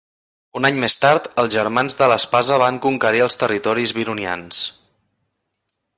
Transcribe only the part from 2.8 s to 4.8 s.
conquerir els territoris vironians.